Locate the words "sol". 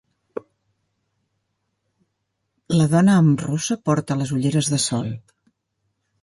4.89-5.13